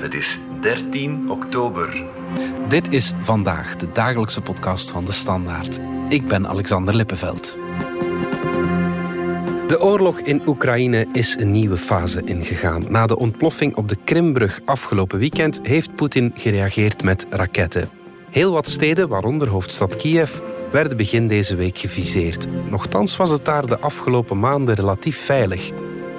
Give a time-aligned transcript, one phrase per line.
[0.00, 2.02] Het is 13 oktober.
[2.68, 5.80] Dit is vandaag de dagelijkse podcast van de Standaard.
[6.08, 7.56] Ik ben Alexander Lippenveld.
[9.66, 12.84] De oorlog in Oekraïne is een nieuwe fase ingegaan.
[12.88, 17.88] Na de ontploffing op de Krimbrug afgelopen weekend heeft Poetin gereageerd met raketten.
[18.30, 20.38] Heel wat steden, waaronder hoofdstad Kiev,
[20.72, 22.46] werden begin deze week geviseerd.
[22.70, 25.70] Nochtans was het daar de afgelopen maanden relatief veilig.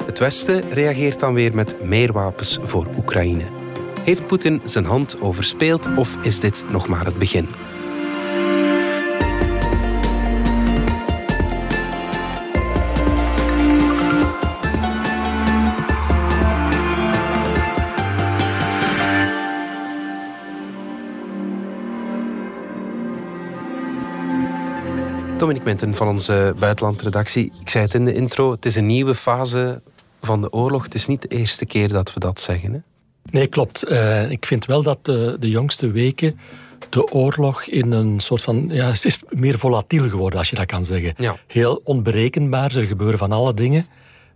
[0.06, 3.61] Het Westen reageert dan weer met meer wapens voor Oekraïne.
[4.04, 7.48] Heeft Poetin zijn hand overspeeld of is dit nog maar het begin?
[25.38, 27.52] Dominic Minten van onze buitenlandredactie.
[27.62, 29.82] Ik zei het in de intro, het is een nieuwe fase
[30.22, 30.84] van de oorlog.
[30.84, 32.84] Het is niet de eerste keer dat we dat zeggen.
[33.30, 33.92] Nee, klopt.
[33.92, 36.40] Uh, ik vind wel dat de, de, jongste weken
[36.90, 38.68] de oorlog in een soort van...
[38.70, 41.14] Ja, het is meer volatiel geworden, als je dat kan zeggen.
[41.18, 41.36] Ja.
[41.48, 43.88] Heel onberekenbaar, er gebeuren van alle dingen.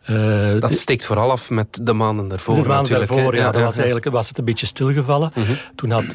[0.10, 2.56] Uh, dat steekt vooral af met de maanden ervoor.
[2.56, 3.42] De maanden ervoor, ja.
[3.42, 5.32] ja, dat was eigenlijk was het een beetje stilgevallen.
[5.36, 5.58] Mm -hmm.
[5.76, 6.12] Toen had uh,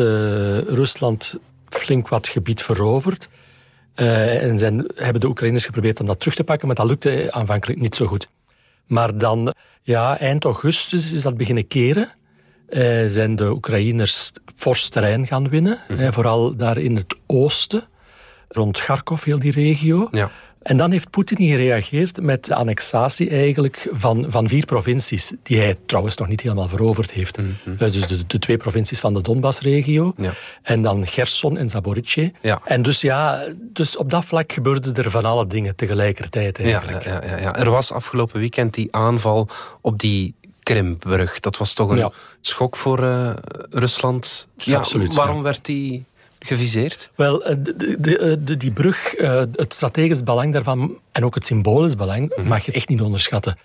[0.58, 1.34] Rusland
[1.68, 3.28] flink wat gebied veroverd.
[3.96, 7.32] Uh, en zijn, hebben de Oekraïners geprobeerd om dat terug te pakken, maar dat lukte
[7.32, 8.28] aanvankelijk niet zo goed.
[8.86, 12.12] Maar dan, ja, eind augustus is dat beginnen keren.
[12.70, 15.78] Uh, zijn de Oekraïners fors terrein gaan winnen.
[15.88, 16.04] Mm -hmm.
[16.04, 17.82] uh, vooral daar in het oosten,
[18.48, 20.08] rond Kharkov, heel die regio.
[20.10, 20.30] Ja.
[20.62, 25.76] En dan heeft Poetin gereageerd met de annexatie eigenlijk van, van vier provincies, die hij
[25.86, 27.38] trouwens nog niet helemaal veroverd heeft.
[27.38, 27.76] Mm -hmm.
[27.76, 30.12] Dus de, de twee provincies van de Donbass-regio.
[30.16, 30.32] Ja.
[30.62, 32.30] En dan Gerson en Zaporizhzhia.
[32.40, 32.60] Ja.
[32.64, 37.04] En dus ja, dus op dat vlak gebeurden er van alle dingen tegelijkertijd eigenlijk.
[37.04, 39.48] Ja, ja, ja, Er was afgelopen weekend die aanval
[39.80, 41.40] op die Krimbrug.
[41.40, 42.12] Dat was toch een ja.
[42.40, 43.32] schok voor uh,
[43.70, 44.48] Rusland.
[44.56, 45.14] Ja, absoluut.
[45.14, 46.04] Waarom werd die
[46.38, 47.10] geviseerd?
[47.14, 49.14] Wel, de, de, de, die brug,
[49.52, 52.46] het strategisch belang daarvan en ook het symbolisch belang, -hmm.
[52.46, 53.58] mag je echt niet onderschatten.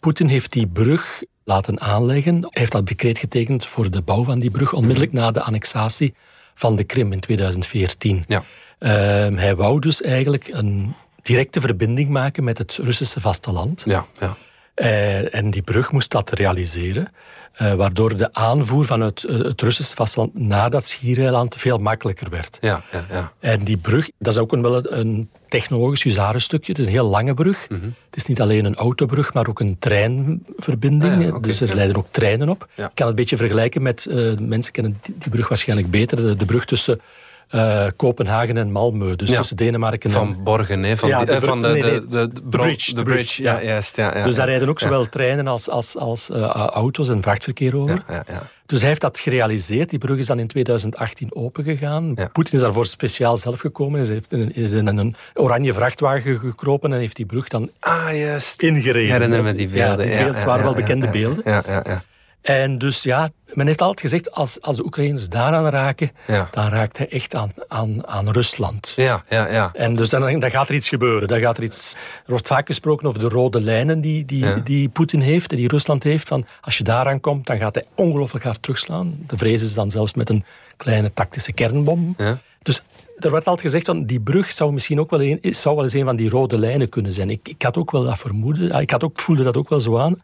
[0.00, 2.34] Poetin heeft die brug laten aanleggen.
[2.40, 5.26] Hij heeft dat decreet getekend voor de bouw van die brug, onmiddellijk mm -hmm.
[5.26, 6.14] na de annexatie
[6.54, 8.24] van de Krim in 2014.
[8.26, 8.44] Ja.
[8.78, 8.90] Uh,
[9.38, 13.82] hij wou dus eigenlijk een directe verbinding maken met het Russische vasteland.
[13.86, 14.36] Ja, ja.
[14.76, 17.08] Uh, en die brug moest dat realiseren.
[17.62, 22.58] Uh, waardoor de aanvoer vanuit het Russische vasteland naar dat schiereiland veel makkelijker werd.
[22.60, 23.32] Ja, ja, ja.
[23.40, 26.72] En die brug, dat is ook een, wel een technologisch huzarenstukje.
[26.72, 27.66] Het is een heel lange brug.
[27.68, 27.94] Mm -hmm.
[28.06, 31.14] Het is niet alleen een autobrug, maar ook een treinverbinding.
[31.14, 31.74] Ah, ja, okay, dus er ja.
[31.74, 32.62] rijden ook treinen op.
[32.62, 36.16] Ik kan het een beetje vergelijken met, uh, mensen kennen die, die, brug waarschijnlijk beter,
[36.16, 37.00] de, de brug tussen
[37.50, 39.16] uh, Kopenhagen en Malmö.
[39.16, 39.36] Dus ja.
[39.36, 40.16] tussen Denemarken en...
[40.16, 40.96] Van Borgen, hè?
[40.96, 42.94] Van, ja, de, uh, van de, nee, nee, de, de, de, bridge.
[42.94, 43.96] De bridge, ja, juist.
[43.96, 47.76] Ja, ja, dus daar rijden ook zowel treinen als, als, als uh, auto's en vrachtverkeer
[47.76, 48.04] over.
[48.08, 49.90] Ja, ja, dus hij heeft dat gerealiseerd.
[49.90, 52.14] Die brug is dan in 2018 opengegaan.
[52.32, 54.00] Poetin is daarvoor speciaal zelf gekomen.
[54.00, 58.16] Hij heeft in, is in een oranje vrachtwagen gekropen en heeft die brug dan ah,
[58.18, 58.62] juist.
[58.62, 59.02] ingereden.
[59.02, 60.06] Ik herinner me die beelden.
[60.06, 61.42] Ja, die beelden waren wel bekende beelden.
[61.44, 62.02] Ja, ja, ja.
[62.44, 66.48] En dus ja, men heeft altijd gezegd, als, als de Oekraïners daaraan raken, ja.
[66.50, 68.92] dan raakt hij echt aan, aan, aan Rusland.
[68.96, 69.70] Ja, ja, ja.
[69.74, 71.28] En dus dan, dan gaat er iets gebeuren.
[71.28, 74.54] Dan gaat er, iets, er wordt vaak gesproken over de rode lijnen die, die, ja.
[74.54, 76.28] die Poetin heeft en die Rusland heeft.
[76.28, 79.14] Van als je daaraan komt, dan gaat hij ongelooflijk hard terugslaan.
[79.26, 80.44] De vrees is dan zelfs met een
[80.76, 82.14] kleine tactische kernbom.
[82.18, 82.38] Ja.
[82.62, 82.82] Dus
[83.18, 85.92] er werd altijd gezegd van die brug zou misschien ook wel een, zou wel eens
[85.92, 87.30] een van die rode lijnen kunnen zijn.
[87.30, 88.80] Ik, ik had ook wel dat vermoeden.
[88.80, 90.22] Ik had ook, voelde dat ook wel zo aan.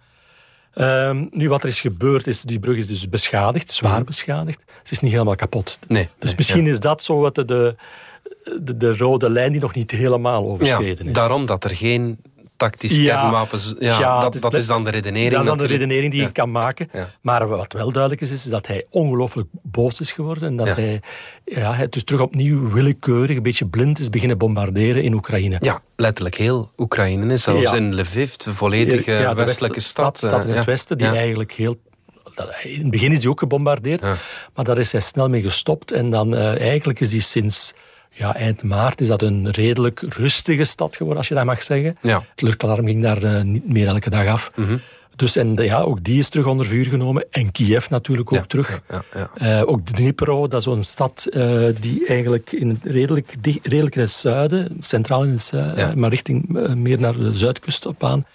[0.75, 4.05] Um, nu, wat er is gebeurd, is die brug is dus beschadigd, zwaar mm.
[4.05, 4.65] beschadigd.
[4.83, 5.79] Ze is niet helemaal kapot.
[5.89, 6.71] Nee, dus nee, misschien ja.
[6.71, 11.11] is dat zo wat de, de, de, rode lijn die nog niet helemaal overschreden ja,
[11.11, 11.17] is.
[11.17, 12.19] Daarom dat er geen
[12.61, 13.75] tactische ja, kernwapens...
[13.79, 15.81] Ja, ja dat, is, dat is dan de redenering Dat is dan natuurlijk.
[15.81, 16.91] de redenering die je kan maken.
[17.21, 20.49] Maar wat wel duidelijk is, is dat hij ongelooflijk boos is geworden.
[20.49, 21.01] En dat hij,
[21.45, 25.57] ja, hij dus terug opnieuw willekeurig, een beetje blind is beginnen bombarderen in Oekraïne.
[25.61, 27.37] Ja, letterlijk heel Oekraïne.
[27.37, 30.19] Zelfs in Lviv, de volledige de westelijke stad.
[30.19, 31.77] stad in het westen, die eigenlijk heel
[32.63, 34.17] in het begin is hij ook gebombardeerd, ja.
[34.55, 35.93] maar daar is hij snel mee gestopt.
[35.93, 37.75] En dan uh, eigenlijk is hij sinds
[38.11, 41.99] ja, eind maart is dat een redelijk rustige stad geworden, als je dat mag zeggen.
[42.03, 42.25] Ja.
[42.31, 44.51] Het luchtalarm ging daar uh, niet meer elke dag af.
[44.55, 44.81] Mm -hmm.
[45.17, 47.27] Dus en ja, ook die is terug onder vuur genomen.
[47.31, 48.81] En Kiev natuurlijk ook ja, terug.
[48.89, 53.95] Ja, ja, uh, ook Dnipro, dat is zo'n stad uh, die eigenlijk in redelijk, redelijk
[53.95, 58.27] in het zuiden, centraal in het zuiden, maar richting meer naar de zuidkust op aan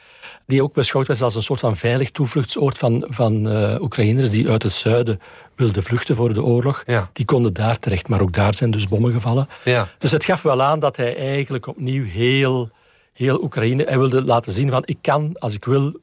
[0.45, 4.49] die ook beschouwd werd als een soort van veilig toevluchtsoord van, van uh, Oekraïners die
[4.49, 5.21] uit het zuiden
[5.55, 6.83] wilden vluchten voor de oorlog.
[6.85, 7.09] Ja.
[7.13, 9.47] Die konden daar terecht, maar ook daar zijn dus bommen gevallen.
[9.63, 9.89] Ja.
[9.97, 12.69] Dus het gaf wel aan dat hij eigenlijk opnieuw heel,
[13.13, 13.83] heel Oekraïne...
[13.83, 15.99] Hij wilde laten zien van, ik kan, als ik wil,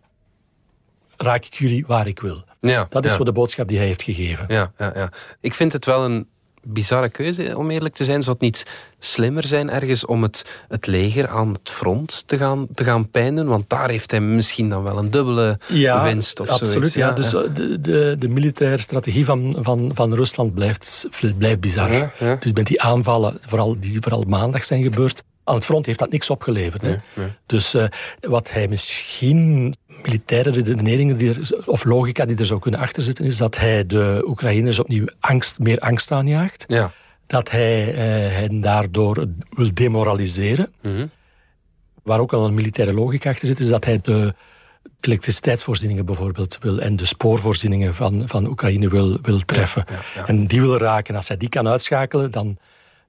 [1.17, 2.45] raak ik jullie waar ik wil.
[2.61, 3.25] Ja, dat is ja.
[3.25, 4.45] de boodschap die hij heeft gegeven.
[4.49, 5.13] Ja, ja, ja.
[5.41, 6.29] Ik vind het wel een
[6.65, 8.23] bizarre keuze, om eerlijk te zijn.
[8.23, 8.63] Zou het niet
[8.99, 13.47] slimmer zijn ergens om het, het leger aan het front te gaan, te gaan pijnen?
[13.47, 15.59] Want daar heeft hij misschien dan wel een dubbele
[16.03, 21.07] winst of absoluut, Ja, dus de, de, de militaire strategie van, van, van Rusland blijft,
[21.39, 22.13] blijft bizar.
[22.39, 26.11] Dus met die aanvallen, vooral, die vooral maandag zijn gebeurd, aan het front heeft dat
[26.11, 26.83] niks opgeleverd.
[26.83, 26.97] Hè?
[27.47, 27.85] Dus uh,
[28.21, 33.37] wat hij misschien militaire redeneringen die er, of logica die er zou kunnen achterzitten, is
[33.37, 36.65] dat hij de Oekraïners opnieuw angst, meer angst aanjaagt.
[36.69, 36.93] Ja.
[37.27, 37.97] Dat hij uh,
[38.37, 40.73] hen daardoor wil demoraliseren.
[40.81, 41.11] Mm
[42.03, 44.35] Waar ook al een militaire logica achter zit, is dat hij de
[45.01, 49.85] elektriciteitsvoorzieningen bijvoorbeeld wil en de spoorvoorzieningen van, van Oekraïne wil, wil treffen.
[50.27, 51.15] En die wil raken.
[51.15, 52.59] Als hij die kan uitschakelen, dan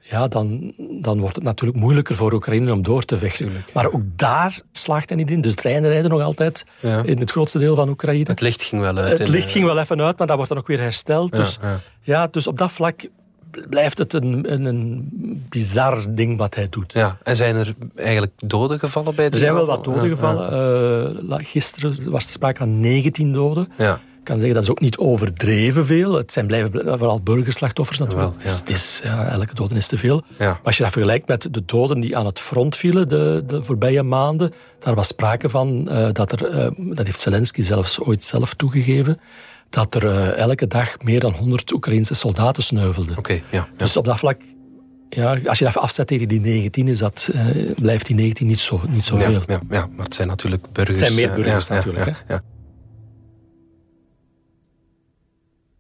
[0.10, 3.52] ja, dan, dan wordt het natuurlijk moeilijker voor Oekraïne om door te vechten.
[3.74, 5.42] maar ook daar slaagt hij niet in.
[5.42, 6.66] De treinen rijden nog altijd
[7.04, 8.30] in het grootste deel van Oekraïne.
[8.30, 9.18] Het licht ging wel uit.
[9.18, 11.32] Het licht ging wel even uit, maar dat wordt dan ook weer hersteld.
[11.32, 11.60] dus,
[12.02, 12.28] ja.
[12.28, 13.08] dus op dat vlak
[13.70, 15.10] blijft het een, een, een,
[15.50, 16.94] bizar ding wat hij doet.
[16.94, 21.24] Ja, en zijn er eigenlijk doden gevallen bij de Er zijn wel wat doden gevallen.
[21.30, 23.72] Uh, gisteren was er sprake van 19 doden.
[23.78, 26.14] Ja kan zeggen, dat is ook niet overdreven veel.
[26.14, 28.34] Het zijn blijven vooral burgerslachtoffers natuurlijk.
[28.44, 28.50] ja.
[28.50, 30.24] Het is, ja, elke doden is te veel.
[30.38, 33.64] Maar als je dat vergelijkt met de doden die aan het front vielen de, de
[33.64, 38.24] voorbije maanden, daar was sprake van uh, dat er, uh, dat heeft Zelensky zelfs ooit
[38.24, 39.20] zelf toegegeven,
[39.70, 43.18] dat er uh, elke dag meer dan 100 Oekraïnse soldaten sneuvelden.
[43.18, 44.42] Okay, ja, Dus op dat vlak
[45.10, 47.30] ja, als je dat afzet tegen die 19, is dat,
[47.76, 49.42] blijft die 19 niet zo, niet zo ja, veel.
[49.48, 51.00] Ja, ja, maar het zijn natuurlijk burgers.
[51.00, 52.06] Het zijn meer burgers natuurlijk.
[52.26, 52.36] Hè?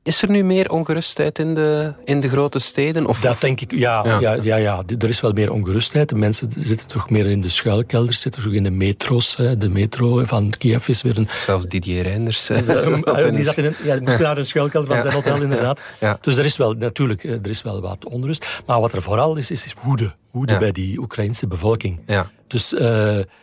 [0.03, 3.05] Is er nu meer ongerustheid in de, in de grote steden?
[3.05, 4.37] Of, dat denk ik, ja, ja.
[4.41, 6.09] Ja, ja, Er is wel meer ongerustheid.
[6.09, 9.35] De mensen zitten toch meer in de schuilkelders, zitten toch in de metro's.
[9.35, 9.57] Hè.
[9.57, 11.27] De metro van Kiev is weer een...
[11.43, 12.47] Zelfs Didier Reinders.
[12.47, 15.81] die, zat in een, ja, moest naar een schuilkelder van zijn hotel, inderdaad.
[16.21, 18.61] Dus er is wel, natuurlijk, er is wel wat onrust.
[18.65, 20.15] Maar wat er vooral is, is, is woede.
[20.31, 21.99] Woede bij die Oekraïnse bevolking.
[22.05, 22.29] Ja.
[22.47, 22.79] Dus uh,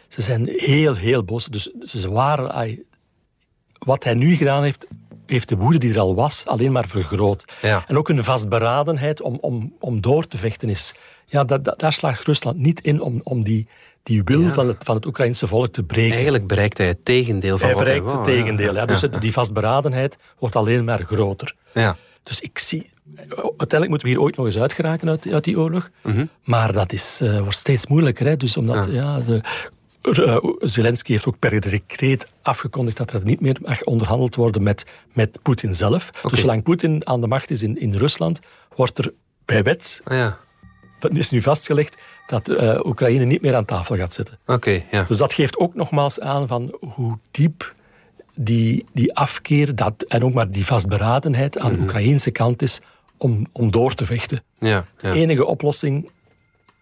[0.08, 1.46] ze zijn heel, heel boos.
[1.46, 2.78] Dus ze waren...
[3.78, 4.86] wat hij nu gedaan heeft,
[5.30, 7.44] heeft de woede die er al was alleen maar vergroot.
[7.62, 7.84] Ja.
[7.86, 10.94] En ook een vastberadenheid om, om, om door te vechten is.
[11.26, 13.68] Ja, dat, daar slaagt Rusland niet in om, om die,
[14.02, 16.14] die wil van, het, van het Oekraïnse volk te breken.
[16.14, 18.74] Eigenlijk bereikt hij het tegendeel van hij wat hij het tegendeel.
[18.74, 18.84] Ja.
[18.84, 21.54] Dus die vastberadenheid wordt alleen maar groter.
[21.74, 21.96] Ja.
[22.22, 22.90] Dus ik zie...
[23.36, 25.90] Uiteindelijk moeten we hier ooit nog eens uitgeraken uit, uit die oorlog.
[26.02, 26.26] Mhm.
[26.44, 28.26] Maar dat is, uh, wordt steeds moeilijker.
[28.26, 28.36] Hè?
[28.36, 29.20] Dus omdat ja.
[29.20, 29.40] de
[30.58, 35.38] Zelensky heeft ook per decreet afgekondigd dat er niet meer mag onderhandeld worden met, met
[35.42, 36.10] Poetin zelf.
[36.10, 38.40] Dus zolang Poetin aan de macht is in, in Rusland,
[38.76, 39.12] wordt er
[39.44, 40.38] bij wet, ja.
[40.98, 44.38] dat is nu vastgelegd, dat uh, Oekraïne niet meer aan tafel gaat zitten.
[44.46, 44.82] Oké.
[44.90, 45.02] ja.
[45.02, 47.74] Dus dat geeft ook nogmaals aan van hoe diep
[48.34, 51.84] die, die afkeer dat, en ook maar die vastberadenheid aan de mhm.
[51.84, 52.80] Oekraïnse kant is
[53.16, 54.42] om, om door te vechten.
[54.58, 55.12] Ja, ja.
[55.12, 56.10] De enige oplossing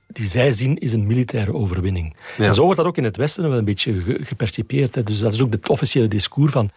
[0.08, 2.16] die zij zien is een militaire overwinning.
[2.38, 4.94] En zo wordt dat ook in het Westen wel een beetje gepercipieerd.
[4.94, 5.02] Hè.
[5.02, 6.70] Dus dat is ook het officiële discours van,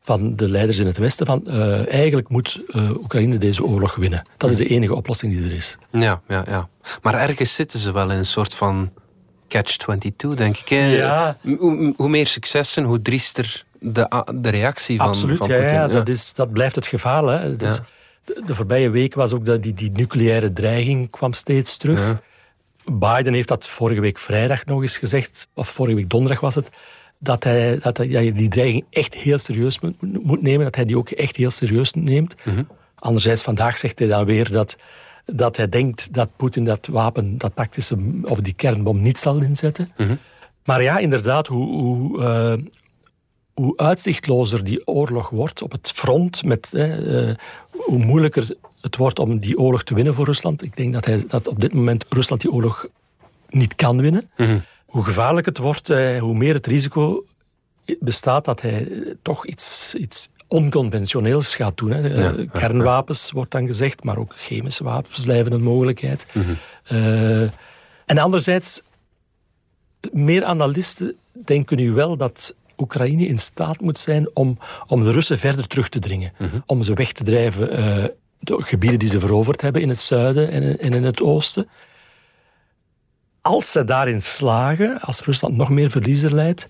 [0.00, 1.26] van de leiders in het Westen.
[1.26, 4.22] Van, uh, eigenlijk moet uh, Oekraïne deze oorlog winnen.
[4.36, 5.78] Dat is de enige oplossing die er is.
[5.90, 6.68] Ja, ja, ja.
[7.02, 8.92] Maar ergens zitten ze wel in een soort van
[9.48, 10.68] catch-22, denk ik.
[10.68, 11.36] Ja.
[11.42, 15.74] Hoe, hoe, meer successen, hoe driester de, de reactie van, Absoluut, van Putin.
[15.74, 17.22] Ja, dat, is, dat blijft het gevaar.
[17.22, 17.56] Hè.
[17.56, 17.80] Dus
[18.24, 22.20] de, de, voorbije week was ook dat die, die nucleaire dreiging kwam steeds terug.
[22.84, 26.70] Biden heeft dat vorige week vrijdag nog eens gezegd, of vorige week donderdag was het,
[27.18, 30.96] dat hij, dat hij die dreiging echt heel serieus moet, moet, nemen, dat hij die
[30.96, 32.34] ook echt heel serieus neemt.
[32.44, 32.66] Mm
[33.02, 34.76] Anderzijds, vandaag zegt hij dan weer dat,
[35.24, 39.92] dat hij denkt dat Poetin dat wapen, dat tactische, of die kernbom niet zal inzetten.
[39.96, 40.14] Mhm.
[40.64, 42.54] Maar ja, inderdaad, hoe, hoe, uh,
[43.54, 47.30] hoe uitzichtlozer die oorlog wordt op het front, met, uh,
[47.70, 50.62] hoe moeilijker het wordt om die oorlog te winnen voor Rusland.
[50.62, 52.86] Ik denk dat, hij, dat op dit moment Rusland die oorlog
[53.48, 54.30] niet kan winnen.
[54.36, 54.58] Mhm.
[54.86, 57.24] Hoe gevaarlijk het wordt, eh, hoe meer het risico
[58.00, 58.88] bestaat dat hij
[59.22, 61.90] toch iets, iets onconventioneels gaat doen.
[61.90, 62.14] Hè.
[62.14, 66.26] Eh, kernwapens wordt dan gezegd, maar ook chemische wapens blijven een mogelijkheid.
[66.32, 66.52] Mhm.
[66.84, 67.42] Eh,
[68.06, 68.82] en anderzijds,
[70.12, 75.38] meer analisten denken nu wel dat Oekraïne in staat moet zijn om, om de Russen
[75.38, 76.32] verder terug te dringen.
[76.38, 76.56] Mhm.
[76.66, 77.70] Om ze weg te drijven
[78.42, 81.68] de gebieden die ze veroverd hebben in het zuiden en in het oosten.
[83.40, 86.66] Als ze daarin slagen, als Rusland nog meer verliezen leidt,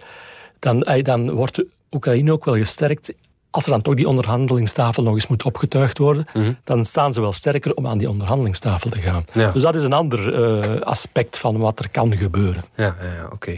[0.58, 3.14] dan, dan wordt Oekraïne ook wel gesterkt.
[3.50, 6.52] Als er dan toch die onderhandelingstafel nog eens moet opgetuigd worden, mhm.
[6.64, 9.24] dan staan ze wel sterker om aan die onderhandelingstafel te gaan.
[9.52, 12.64] Dus dat is een ander uh, aspect van wat er kan gebeuren.
[12.76, 13.50] Ja, ja oké.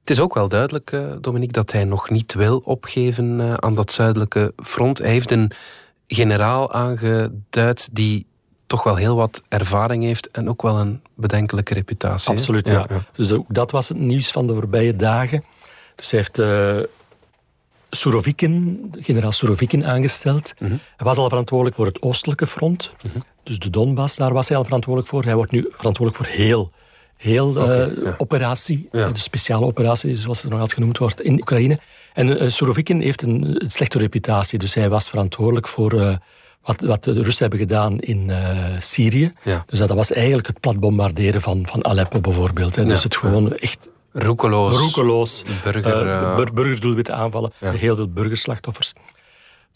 [0.00, 3.74] Het is ook wel duidelijk, uh, Dominique, dat hij nog niet wil opgeven uh, aan
[3.74, 4.98] dat zuidelijke front.
[4.98, 5.50] Hij heeft een
[6.06, 8.26] generaal aangeduid die
[8.66, 12.30] toch wel heel wat ervaring heeft en ook wel een bedenkelijke reputatie.
[12.30, 12.86] Absoluut, ja.
[13.12, 15.44] Dus ook dat was het nieuws van de voorbije dagen.
[15.94, 16.78] Dus hij heeft uh,
[17.90, 20.54] Surovikin, generaal Surovikin aangesteld.
[20.58, 20.70] Mhm.
[20.70, 22.94] Hij was al verantwoordelijk voor het oostelijke front.
[23.02, 23.18] Mhm.
[23.42, 25.24] Dus de Donbass, daar was hij al verantwoordelijk voor.
[25.24, 26.72] Hij wordt nu verantwoordelijk voor heel
[27.16, 31.78] heel uh, operatie, de speciale operatie, zoals het nog altijd genoemd wordt, in Oekraïne.
[32.16, 36.16] En uh, Surovikin heeft een, een, slechte reputatie, dus hij was verantwoordelijk voor uh,
[36.62, 38.30] wat, wat de Russen hebben gedaan in
[38.78, 39.32] Syrië.
[39.66, 42.76] Dus dat was eigenlijk het plat bombarderen van, van Aleppo bijvoorbeeld.
[42.76, 42.84] Hè.
[42.84, 48.92] Dus het gewoon echt roekeloos, roekeloos burger, burgerdoelwitte aanvallen, heel veel burgerslachtoffers.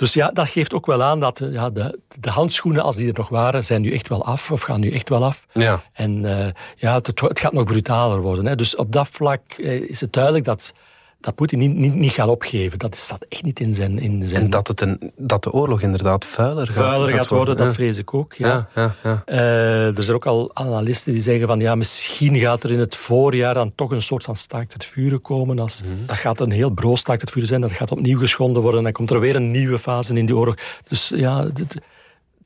[0.01, 3.19] Dus ja, dat geeft ook wel aan dat ja, de, de, handschoenen, als die er
[3.19, 5.47] nog waren, zijn nu echt wel af, of gaan nu echt wel af.
[5.53, 5.83] Ja.
[5.93, 8.47] En uh, ja, het, het, gaat nog brutaler worden.
[8.47, 8.57] Hè.
[8.57, 10.73] Dus op dat vlak eh, is het duidelijk dat
[11.21, 12.79] dat Poetin niet, niet, niet gaat opgeven.
[12.79, 13.99] Dat staat echt niet in zijn...
[13.99, 14.43] In zijn...
[14.43, 17.99] En dat, het een, dat de oorlog inderdaad vuiler gaat, vuiler gaat, worden, dat vrees
[17.99, 18.35] ik ook.
[18.35, 18.69] Ja.
[18.75, 22.71] ja, ja uh, er zijn ook al analisten die zeggen van ja, misschien gaat er
[22.71, 25.59] in het voorjaar dan toch een soort van staakt het vuren komen.
[25.59, 28.63] Als, mm Dat gaat een heel broos staakt het vuren zijn, dat gaat opnieuw geschonden
[28.63, 30.57] worden en dan komt er weer een nieuwe fase in die oorlog.
[30.89, 31.47] Dus ja,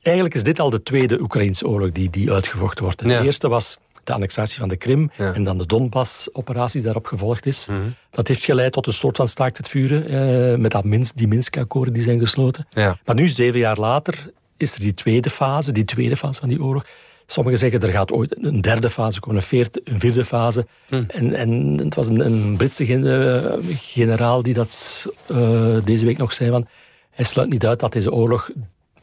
[0.01, 2.99] eigenlijk is dit al de tweede Oekraïnse oorlog die, die uitgevochten wordt.
[2.99, 7.45] De eerste was de annexatie van de Krim en dan de Donbass-operatie die daarop gevolgd
[7.45, 7.67] is.
[7.67, 7.79] Mhm.
[8.11, 11.27] Dat heeft geleid tot een soort van staakt het vuren, eh, met dat Minsk, die
[11.27, 12.67] Minsk-akkoorden die zijn gesloten.
[12.69, 12.97] Ja.
[13.05, 16.63] Maar nu, zeven jaar later, is er die tweede fase, die tweede fase van die
[16.63, 16.85] oorlog.
[17.25, 20.67] Sommigen zeggen er gaat ooit een derde fase komen, een, een vierde fase.
[20.89, 21.03] Mhm.
[21.07, 26.33] En, en het was een, een Britse eh, generaal die dat uh, deze week nog
[26.33, 26.67] zei van
[27.11, 28.49] hij sluit niet uit dat deze oorlog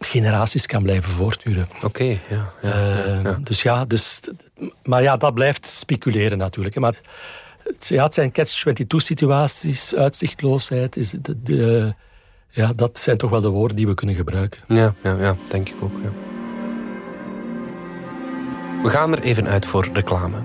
[0.04, 1.68] generaties kan blijven voortduren.
[1.82, 4.20] Oké, ja, ja, uh, Dus ja, dus,
[4.82, 6.78] maar ja, dat blijft speculeren natuurlijk.
[6.78, 7.00] Maar
[7.64, 10.96] het, ja, het zijn catch-22-situaties, uitzichtloosheid.
[10.96, 11.94] Is de, de,
[12.50, 14.60] ja, dat zijn toch wel de woorden die we kunnen gebruiken.
[14.68, 15.94] Ja, ja, ja denk ik ook.
[16.02, 16.10] Ja.
[18.82, 20.42] We gaan er even uit voor reclame.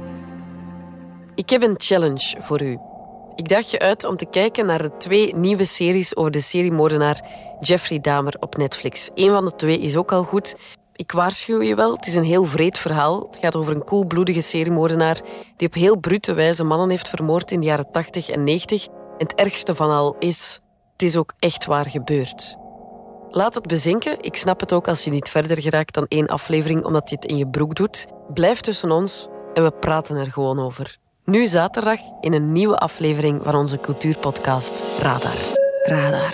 [1.35, 2.77] Ik heb een challenge voor u.
[3.37, 7.21] Ik daag je uit om te kijken naar de twee nieuwe series over de seriemoordenaar
[7.59, 9.09] Jeffrey Dahmer op Netflix.
[9.15, 10.55] Een van de twee is ook al goed.
[10.95, 13.19] Ik waarschuw je wel, het is een heel vreed verhaal.
[13.19, 15.21] Het gaat over een koelbloedige seriemoordenaar
[15.57, 18.85] die op heel brute wijze mannen heeft vermoord in de jaren 80 en 90.
[18.85, 20.59] En het ergste van al is,
[20.91, 22.57] het is ook echt waar gebeurd.
[23.29, 24.17] Laat het bezinken.
[24.21, 27.25] Ik snap het ook als je niet verder geraakt dan één aflevering omdat je het
[27.25, 28.05] in je broek doet.
[28.33, 30.97] Blijf tussen ons en we praten er gewoon over.
[31.31, 35.37] Nu zaterdag in een nieuwe aflevering van onze cultuurpodcast Radar.
[35.83, 36.33] Radar.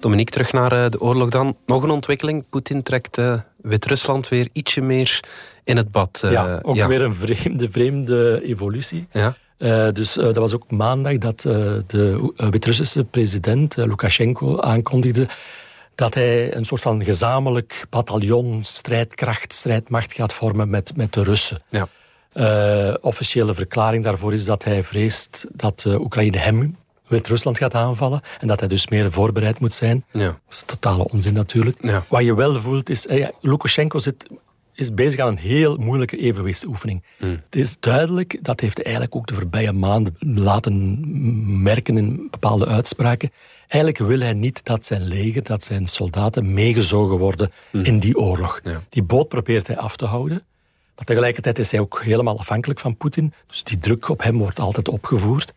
[0.00, 1.56] Dominique, terug naar eh, de oorlog dan.
[1.66, 2.44] Nog een ontwikkeling.
[2.50, 5.24] Poetin trekt uh, Wit-Rusland weer ietsje meer
[5.64, 6.22] in het bad.
[6.24, 9.06] Uh, ja, ook weer een vreemde, vreemde evolutie.
[9.12, 9.90] Ja.
[9.90, 11.40] dus dat was ook maandag dat
[11.86, 15.28] de Wit-Russische president Lukashenko aankondigde
[15.94, 21.62] dat hij een soort van gezamenlijk bataljon, strijdkracht, strijdmacht gaat vormen met, met de Russen.
[21.68, 21.88] Ja.
[22.34, 28.20] Uh, officiële verklaring daarvoor is dat hij vreest dat uh, Oekraïne hem Wit-Rusland gaat aanvallen
[28.40, 30.04] en dat hij dus meer voorbereid moet zijn.
[30.12, 30.24] Ja.
[30.24, 31.76] Dat is totale onzin natuurlijk.
[31.80, 32.04] Ja.
[32.08, 34.26] Wat je wel voelt is, uh, Lukashenko zit,
[34.74, 37.04] is bezig aan een heel moeilijke evenwichtsoefening.
[37.18, 37.30] Mm.
[37.30, 42.66] Het is duidelijk, dat heeft hij eigenlijk ook de voorbije maanden laten merken in bepaalde
[42.66, 43.30] uitspraken.
[43.74, 47.84] Eigenlijk wil hij niet dat zijn leger, dat zijn soldaten meegezogen worden mhm.
[47.84, 48.60] in die oorlog.
[48.88, 50.42] Die boot probeert hij af te houden.
[50.96, 53.32] Maar tegelijkertijd is hij ook helemaal afhankelijk van Poetin.
[53.46, 55.52] Dus die druk op hem wordt altijd opgevoerd.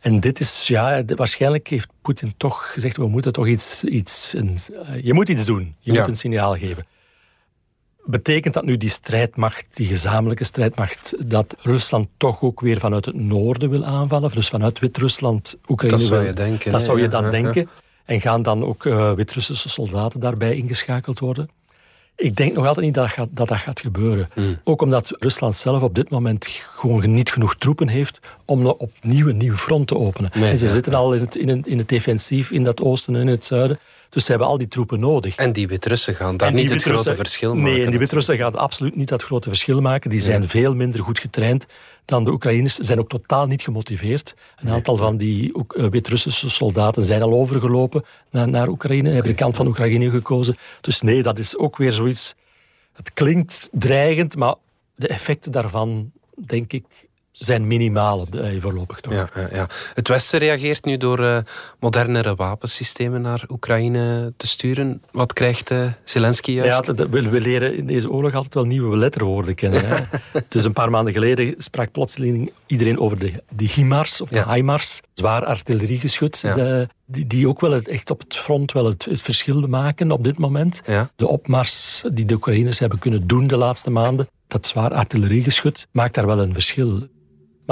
[0.00, 4.58] En dit is, ja, waarschijnlijk heeft Poetin toch gezegd, we moeten toch iets, iets een,
[4.70, 5.74] uh, je moet iets doen.
[5.78, 6.86] Je moet een signaal geven.
[8.04, 13.14] Betekent dat nu die strijdmacht, die gezamenlijke strijdmacht, dat Rusland toch ook weer vanuit het
[13.14, 14.30] noorden wil aanvallen?
[14.30, 16.72] Dus vanuit Wit-Rusland, Oekraïne Dat zou je denken.
[16.72, 17.68] Dat zou je dan denken.
[18.04, 21.48] En gaan dan ook uh, Wit-Russische soldaten daarbij ingeschakeld worden?
[22.16, 24.28] Ik denk nog altijd niet dat gaat, dat, dat gaat gebeuren.
[24.32, 24.58] Hmm.
[24.64, 29.36] Ook omdat Rusland zelf op dit moment gewoon niet genoeg troepen heeft om opnieuw een
[29.36, 30.30] nieuw front te openen.
[30.30, 33.20] en ze zitten al in het, in, het, in het defensief in dat oosten en
[33.20, 33.78] in het zuiden.
[34.12, 35.36] Dus ze hebben al die troepen nodig.
[35.36, 37.72] En die Wit-Russen gaan daar niet het grote verschil maken.
[37.72, 40.10] Nee, en die Wit-Russen gaan absoluut niet dat grote verschil maken.
[40.10, 41.66] Die zijn veel minder goed getraind
[42.04, 42.74] dan de Oekraïners.
[42.74, 44.34] Ze zijn ook totaal niet gemotiveerd.
[44.56, 49.36] Een aantal van die uh, Wit-Russische soldaten zijn al overgelopen naar, naar Oekraïne, hebben de
[49.36, 50.56] kant van Oekraïne gekozen.
[50.80, 52.34] Dus nee, dat is ook weer zoiets...
[52.92, 54.54] Het klinkt dreigend, maar
[54.94, 56.12] de effecten daarvan,
[56.46, 56.84] denk ik,
[57.44, 59.12] zijn minimale uh, voorlopig toch.
[59.12, 61.38] Ja, ja, Het Westen reageert nu door uh,
[61.80, 65.02] modernere wapensystemen naar Oekraïne te sturen.
[65.10, 66.86] Wat krijgt uh, Zelensky juist?
[66.86, 69.88] Ja, we, we, leren in deze oorlog altijd wel nieuwe letterwoorden kennen.
[69.88, 69.96] Hè?
[70.48, 75.00] dus een paar maanden geleden sprak plotseling iedereen over de, de HIMARS of de HIMARS,
[75.14, 79.22] zwaar artilleriegeschut, de, die, die ook wel het, echt op het front wel het, het
[79.22, 80.82] verschil maken op dit moment.
[81.16, 86.14] De opmars die de Oekraïners hebben kunnen doen de laatste maanden, dat zwaar artilleriegeschut, maakt
[86.14, 87.08] daar wel een verschil.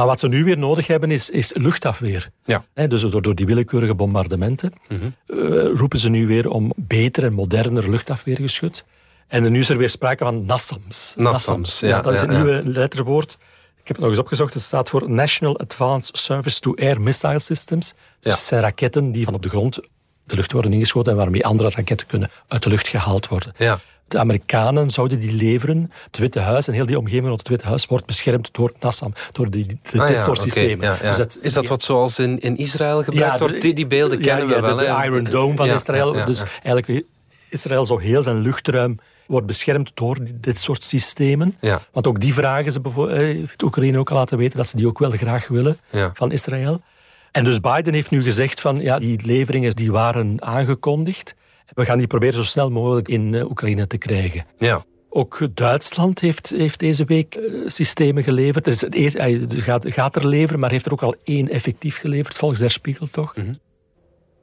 [0.01, 2.31] Maar wat ze nu weer nodig hebben is, is luchtafweer.
[2.45, 2.65] Ja.
[2.87, 5.05] dus door, door die willekeurige bombardementen mhm.
[5.27, 5.37] eh,
[5.77, 8.85] roepen ze nu weer om beter en moderner luchtafweergeschut.
[9.29, 11.15] En nu is er weer sprake van NASAMS.
[11.17, 12.01] NASAMS, ja.
[12.01, 13.33] dat is een nieuwe letterwoord.
[13.81, 14.55] Ik heb het nog eens opgezocht.
[14.55, 17.93] Het staat voor National Advanced Service to Air Missile Systems.
[18.21, 19.79] Dus het zijn raketten die van op de grond
[20.25, 23.53] de lucht worden ingeschoten en waarmee andere raketten kunnen uit de lucht gehaald worden.
[23.57, 23.81] Ja.
[24.11, 25.93] De Amerikanen zouden die leveren.
[26.05, 29.13] Het Witte Huis en heel die omgeving rond het Witte Huis wordt beschermd door NASAM,
[29.33, 30.99] door die, ah dit soort systemen.
[31.03, 33.61] Dus dat, is dat wat zoals in, in Israël gebruikt wordt?
[33.61, 34.77] Die, die beelden kennen we wel.
[34.77, 36.25] De, Iron Dome van Israël.
[36.25, 37.05] Dus eigenlijk,
[37.49, 41.57] Israël zou heel zijn luchtruim wordt beschermd door dit soort systemen.
[41.93, 44.87] Want ook die vragen ze bijvoorbeeld, eh, Oekraïne ook al laten weten dat ze die
[44.87, 45.79] ook wel graag willen
[46.13, 46.81] van Israël.
[47.31, 51.35] En dus Biden heeft nu gezegd van ja, die leveringen die waren aangekondigd.
[51.75, 54.47] We gaan die proberen zo snel mogelijk in eh, Oekraïne te krijgen.
[54.59, 54.85] Ja.
[55.09, 58.65] Ook Duitsland heeft, heeft deze week eh, systemen geleverd.
[58.65, 62.61] Dus hij gaat, gaat, er leveren, maar heeft er ook al één effectief geleverd, volgens
[62.61, 63.37] Der Spiegel toch?
[63.37, 63.59] Mm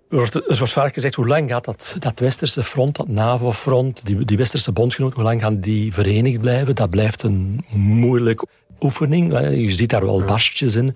[0.09, 4.05] er wordt, er wordt vaak gezegd, hoe lang gaat dat, dat westerse front, dat NAVO-front,
[4.05, 6.75] die, die westerse bondgenoten, hoe lang gaan die verenigd blijven?
[6.75, 8.47] Dat blijft een moeilijke
[8.79, 9.39] oefening.
[9.39, 10.95] Je ziet daar wel barstjes in.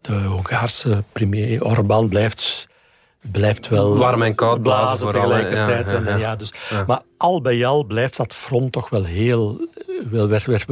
[0.00, 2.68] De Hongaarse premier Orbán blijft
[3.32, 3.96] blijft wel...
[3.96, 5.90] Warm en koud blazen, blazen tegelijkertijd.
[5.90, 6.36] Ja, ja, ja.
[6.36, 6.52] dus,
[6.86, 9.68] Maar al bij al blijft dat front toch wel heel...
[10.10, 10.28] Wel,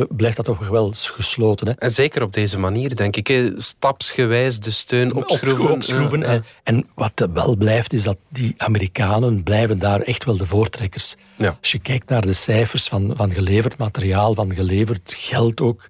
[0.08, 1.66] blijft dat toch wel gesloten.
[1.66, 1.72] Hè.
[1.72, 3.52] En zeker op deze manier, denk ik.
[3.56, 5.70] Stapsgewijs de steun opschroeven.
[5.70, 10.46] opschroeven en, en, wat wel blijft, is dat die Amerikanen blijven daar echt wel de
[10.46, 11.16] voortrekkers.
[11.60, 15.88] Als je kijkt naar de cijfers van, van geleverd materiaal, van geleverd geld ook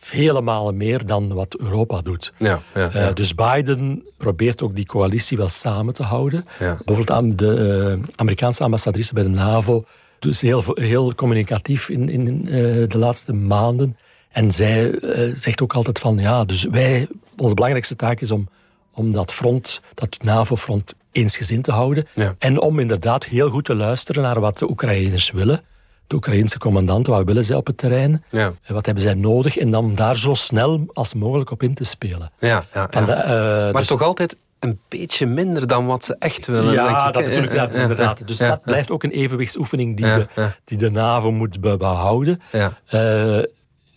[0.00, 2.32] vele malen meer dan wat Europa doet.
[2.36, 6.46] Ja, ja, uh, dus Biden probeert ook die coalitie wel samen te houden.
[6.84, 9.84] Bijvoorbeeld de uh, Amerikaanse ambassadrice bij de NAVO,
[10.18, 12.52] dus heel, heel communicatief in, in uh,
[12.88, 13.96] de laatste maanden.
[14.30, 14.98] En zij
[15.34, 18.48] zegt ook altijd van, ja, dus wij, onze belangrijkste taak is om,
[18.94, 22.06] om dat front, dat NAVO-front eensgezind te houden.
[22.38, 25.62] En om inderdaad heel goed te luisteren naar wat de Oekraïners willen
[26.10, 28.24] de Oekraïnse commandanten, wat willen zij op het terrein?
[28.30, 28.52] Ja.
[28.66, 29.58] Wat hebben zij nodig?
[29.58, 32.30] En dan daar zo snel als mogelijk op in te spelen.
[32.38, 33.04] Ja, ja, ja.
[33.04, 36.72] De, uh, maar dus, toch altijd een beetje minder dan wat ze echt willen.
[36.72, 37.12] Ja, denk ik.
[37.12, 38.26] dat natuurlijk, ja, inderdaad.
[38.26, 42.40] Dus dat blijft ook een evenwichtsoefening die, de, die de NAVO moet behouden.
[42.52, 42.78] Ja.
[42.94, 43.44] Uh,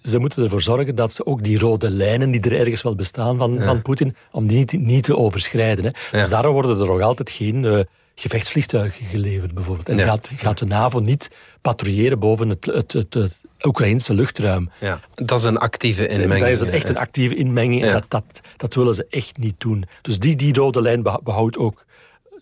[0.03, 3.37] ze moeten ervoor zorgen dat ze ook die rode lijnen die er ergens wel bestaan
[3.37, 5.85] van, van Poetin, om die niet, niet te overschrijden.
[5.85, 6.19] Hè.
[6.19, 7.79] Dus daarom worden er nog altijd geen uh,
[8.15, 9.89] gevechtsvliegtuigen geleverd, bijvoorbeeld.
[9.89, 11.29] En gaat, gaat de NAVO niet
[11.61, 13.33] patrouilleren boven het, het, het, het
[13.65, 14.69] Oekraïnse luchtruim.
[14.79, 16.39] Ja, dat is een actieve inmenging.
[16.39, 18.23] Dat is een echt een actieve inmenging en dat, dat,
[18.57, 19.85] dat willen ze echt niet doen.
[20.01, 21.85] Dus die, die rode lijn behoudt ook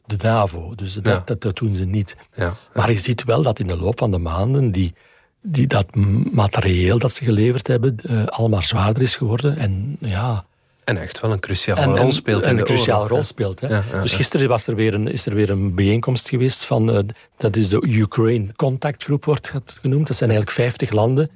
[0.05, 0.75] de NAVO.
[0.75, 2.15] Dus dat, dat, dat, doen ze niet.
[2.35, 2.55] Ja.
[2.73, 4.93] Maar je ziet wel dat in de loop van de maanden die,
[5.41, 5.95] die, dat
[6.31, 9.57] materieel dat ze geleverd hebben uh, allemaal zwaarder is geworden.
[9.57, 10.45] En ja,
[10.83, 12.45] en echt wel een cruciale rol speelt.
[12.45, 13.59] En, een cruciale rol speelt.
[13.59, 13.81] Hè.
[14.01, 16.99] dus gisteren was er weer een, is er weer een bijeenkomst geweest van, uh,
[17.37, 20.07] dat is de Ukraine Contact Group wordt het genoemd.
[20.07, 21.29] Dat zijn eigenlijk 50 landen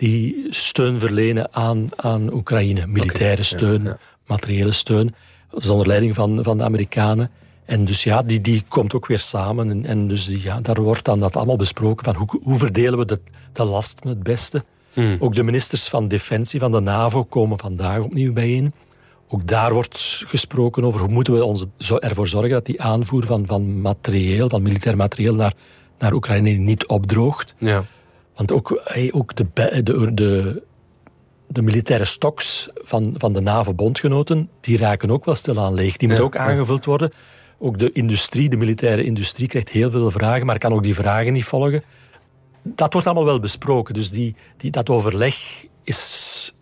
[0.00, 2.86] die steun verlenen aan, aan Oekraïne.
[2.86, 5.14] Militaire steun, materiële steun.
[5.50, 7.30] Zonder leiding van, van de Amerikanen.
[7.64, 9.70] En dus ja, die, die komt ook weer samen.
[9.70, 12.98] En, en dus die, ja, daar wordt dan dat allemaal besproken van hoe, hoe verdelen
[12.98, 13.20] we de,
[13.52, 14.64] de lasten het beste.
[14.92, 15.16] Hmm.
[15.18, 18.72] Ook de ministers van Defensie van de NAVO komen vandaag opnieuw bijeen.
[19.32, 21.66] Ook daar wordt gesproken over hoe moeten we ons
[21.98, 25.54] ervoor zorgen dat die aanvoer van, van materieel, van militair materieel naar,
[25.98, 27.54] naar Oekraïne niet opdroogt.
[27.58, 27.84] Ja.
[28.34, 29.46] Want ook, ook de,
[29.82, 30.62] de, de,
[31.46, 35.96] de militaire stoks van, van de NAVO-bondgenoten, die raken ook wel stilaan leeg.
[35.96, 37.12] Die moeten ook aangevuld worden.
[37.58, 41.32] Ook de industrie, de militaire industrie, krijgt heel veel vragen, maar kan ook die vragen
[41.32, 41.82] niet volgen.
[42.62, 43.94] Dat wordt allemaal wel besproken.
[43.94, 45.36] Dus die, die, dat overleg
[45.84, 46.54] is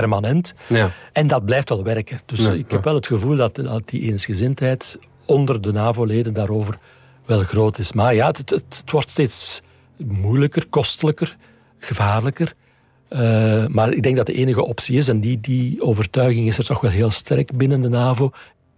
[0.00, 0.54] permanent.
[0.66, 0.92] Ja.
[1.12, 2.20] En dat blijft wel werken.
[2.26, 6.78] Dus ik heb wel het gevoel dat, dat die eensgezindheid onder de NAVO-leden daarover
[7.24, 7.92] wel groot is.
[7.92, 9.62] Maar ja, het, het, wordt steeds
[9.96, 11.36] moeilijker, kostelijker,
[11.78, 12.54] gevaarlijker.
[13.10, 16.64] Uh, maar ik denk dat de enige optie is, en die, die overtuiging is er
[16.64, 18.30] toch wel heel sterk binnen de NAVO.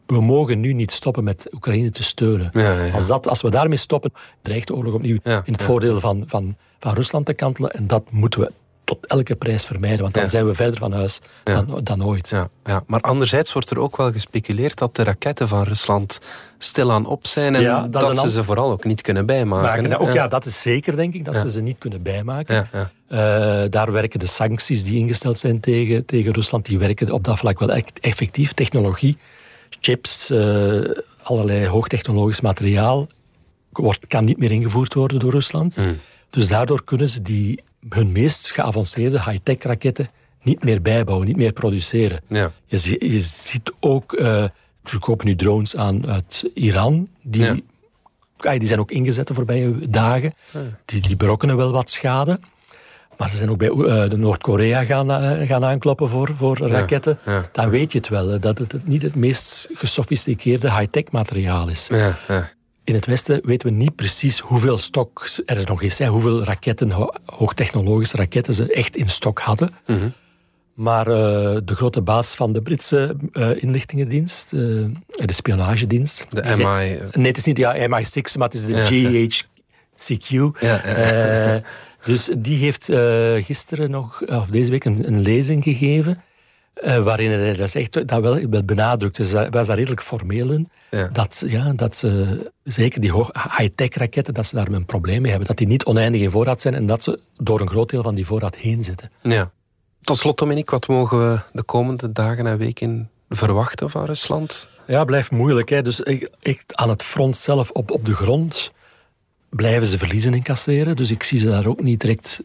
[0.06, 2.50] We mogen nu niet stoppen met Oekraïne te steunen.
[2.52, 6.00] Ja, ja, als, dat, als we daarmee stoppen, dreigt de oorlog opnieuw in het voordeel
[6.00, 7.70] van, van, van Rusland te kantelen.
[7.70, 8.52] En dat moeten we
[8.88, 12.28] tot elke prijs vermijden, want dan zijn we verder van huis dan, dan ooit.
[12.28, 12.82] Ja, ja.
[12.86, 16.20] Maar anderzijds wordt er ook wel gespeculeerd dat de raketten van Rusland
[16.58, 19.82] stilaan op zijn en dat, ze ze vooral ook niet kunnen bijmaken.
[19.82, 20.28] Maken, ook, ja.
[20.28, 22.68] dat is zeker, denk ik, dat ze ze niet kunnen bijmaken.
[22.72, 23.18] Uh,
[23.70, 27.58] daar werken de sancties die ingesteld zijn tegen, tegen Rusland, die werken op dat vlak
[27.58, 28.52] wel echt effectief.
[28.52, 29.16] Technologie,
[29.80, 30.90] chips, uh,
[31.22, 33.06] allerlei hoogtechnologisch materiaal
[33.70, 35.74] wordt, kan niet meer ingevoerd worden door Rusland.
[35.74, 35.98] Hmm.
[36.30, 40.08] Dus daardoor kunnen ze die, hun meest geavanceerde high-tech raketten
[40.42, 42.20] niet meer bijbouwen, niet meer produceren.
[42.28, 42.52] Ja.
[42.66, 44.44] Je, je ziet ook, uh,
[44.84, 47.64] verkopen nu drones aan uit Iran, die,
[48.38, 48.58] ja.
[48.58, 50.34] die zijn ook ingezet de voorbije dagen.
[50.84, 52.40] Die, die berokkenen wel wat schade.
[53.16, 57.18] Maar ze zijn ook bij uh, Noord-Korea gaan, uh, gaan aankloppen voor, voor raketten.
[57.52, 61.88] Dan weet je het wel, dat het niet het meest gesofisticeerde high-tech materiaal is.
[62.88, 65.98] In het Westen weten we niet precies hoeveel stok er nog is.
[65.98, 69.74] Hè, hoeveel raketten, hoogtechnologische raketten ze echt in stok hadden.
[69.86, 70.08] Mhm.
[70.74, 71.14] Maar uh,
[71.64, 74.60] de grote baas van de Britse uh, inlichtingendienst, uh,
[75.24, 76.26] de spionagedienst...
[76.28, 76.54] De MI...
[76.54, 79.42] Zei, nee, het is niet de MI6, maar het is de
[79.96, 80.60] GHCQ.
[80.60, 81.62] Ja,
[82.04, 82.84] dus die heeft
[83.44, 86.22] gisteren nog, of deze week, een, een lezing gegeven...
[86.80, 89.16] waarin hij dat, echt, dat wel, wel benadrukt.
[89.16, 90.70] Dus hij was daar redelijk formeel in.
[91.12, 95.48] Dat, ja, dat ze, zeker die high-tech raketten, dat ze daar een probleem mee hebben.
[95.48, 98.14] Dat die niet oneindig in voorraad zijn en dat ze door een groot deel van
[98.14, 99.10] die voorraad heen zitten.
[99.22, 99.50] Ja.
[100.00, 104.68] Tot slot, Dominique, wat mogen we de komende dagen en weken verwachten van Rusland?
[104.86, 105.68] Ja, blijft moeilijk.
[105.68, 105.82] Hè.
[105.82, 108.72] Dus echt aan het front zelf, op, op de grond,
[109.48, 110.96] blijven ze verliezen incasseren.
[110.96, 112.42] Dus ik zie ze daar ook niet direct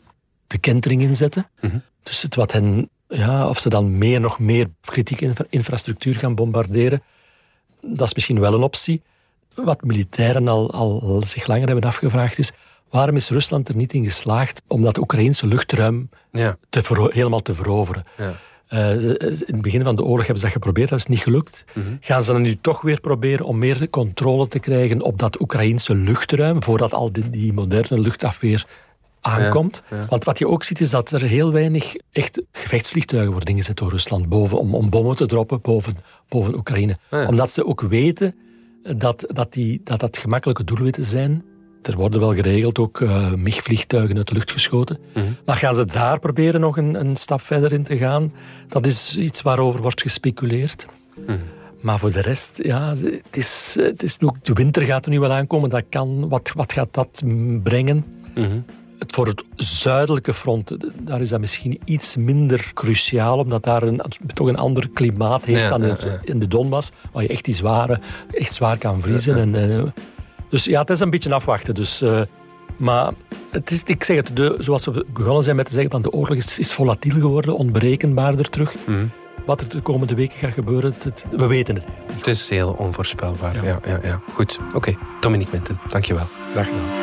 [0.47, 1.49] de kentering in zetten.
[1.61, 1.77] Mhm.
[2.03, 7.03] Dus het wat hen, ja, of ze dan meer, nog meer kritieke infrastructuur gaan bombarderen,
[7.81, 9.01] dat is misschien wel een optie.
[9.55, 12.51] Wat militairen al, al zich langer hebben afgevraagd is,
[12.89, 16.55] waarom is Rusland er niet in geslaagd om dat Oekraïnse luchtruim ja.
[16.69, 18.03] te helemaal te veroveren?
[18.17, 18.33] Ja.
[18.69, 21.65] Uh, in het begin van de oorlog hebben ze dat geprobeerd, dat is niet gelukt.
[21.73, 21.95] Mhm.
[21.99, 25.95] Gaan ze dan nu toch weer proberen om meer controle te krijgen op dat Oekraïnse
[25.95, 28.67] luchtruim, voordat al die, die moderne luchtafweer
[29.23, 29.83] aankomt.
[30.09, 33.89] Want wat je ook ziet is dat er heel weinig echt gevechtsvliegtuigen worden ingezet door
[33.89, 35.97] Rusland boven, om, om bommen te droppen boven,
[36.29, 36.97] boven Oekraïne.
[37.09, 38.35] Omdat ze ook weten
[38.97, 41.43] dat dat, die, dat dat gemakkelijke doelwitten zijn.
[41.81, 44.99] Er worden wel geregeld ook uh, MIG-vliegtuigen uit de lucht geschoten.
[45.13, 45.25] Mhm.
[45.45, 48.33] Maar gaan ze daar proberen nog een, een, stap verder in te gaan?
[48.67, 50.85] Dat is iets waarover wordt gespeculeerd.
[51.25, 51.37] Mhm.
[51.81, 55.31] Maar voor de rest, ja, het is, het is de winter gaat er nu wel
[55.31, 55.69] aankomen.
[55.69, 57.21] Dat kan, wat, wat gaat dat
[57.63, 58.05] brengen?
[58.35, 58.59] Mhm
[59.07, 64.01] voor het zuidelijke front, daar is dat misschien iets minder cruciaal, omdat daar een,
[64.33, 65.83] toch een ander klimaat heerst dan
[66.23, 67.99] in de Donbass, waar je echt die zware,
[68.31, 69.37] echt zwaar kan vriezen.
[69.37, 69.83] En, uh,
[70.49, 71.75] dus ja, het is een beetje afwachten.
[71.75, 72.21] Dus, uh,
[72.77, 73.13] maar
[73.49, 76.11] het is, ik zeg het, de, zoals we begonnen zijn met te zeggen, van de
[76.11, 78.75] oorlog is, is volatiel geworden, onberekenbaarder terug.
[78.85, 79.11] Mm.
[79.45, 81.85] Wat er de komende weken gaat gebeuren, het, we weten het.
[82.15, 83.65] Het is heel onvoorspelbaar.
[83.65, 83.79] Ja.
[83.85, 84.77] Ja, ja, Goed, oké.
[84.77, 84.97] Okay.
[85.19, 86.27] Dominique Minten, dankjewel.
[86.51, 87.02] Graag gedaan.